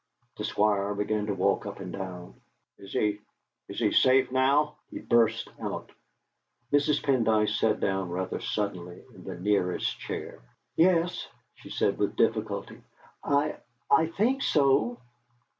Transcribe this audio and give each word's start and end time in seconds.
The 0.37 0.43
Squire 0.45 0.95
began 0.95 1.27
to 1.27 1.35
walk 1.35 1.67
up 1.67 1.79
and 1.79 1.93
down. 1.93 2.41
"Is 2.79 2.91
he 2.91 3.19
is 3.67 3.77
he 3.77 3.91
safe 3.91 4.31
now?" 4.31 4.77
he 4.89 4.97
burst 4.97 5.47
out. 5.61 5.91
Mrs. 6.73 7.03
Pendyce 7.03 7.59
sat 7.59 7.79
down 7.79 8.09
rather 8.09 8.39
suddenly 8.39 9.05
in 9.13 9.25
the 9.25 9.39
nearest 9.39 9.99
chair. 9.99 10.41
"Yes," 10.75 11.27
she 11.53 11.69
said 11.69 11.99
with 11.99 12.15
difficulty, 12.15 12.81
"I 13.23 13.57
I 13.91 14.07
think 14.07 14.41
so." 14.41 14.97